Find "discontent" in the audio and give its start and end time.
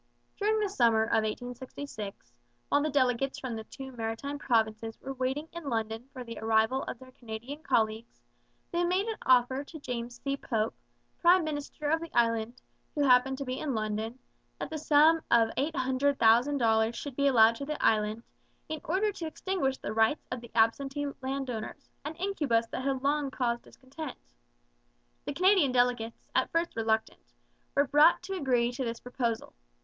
23.61-24.17